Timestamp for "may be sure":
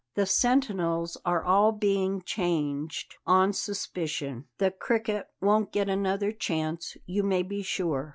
7.21-8.09